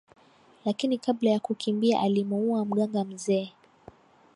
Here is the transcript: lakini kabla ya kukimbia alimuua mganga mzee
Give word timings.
lakini 0.65 0.97
kabla 0.97 1.29
ya 1.31 1.39
kukimbia 1.39 1.99
alimuua 2.01 2.65
mganga 2.65 3.03
mzee 3.03 3.53